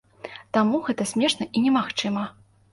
[0.57, 2.29] Таму гэта смешна і немагчыма.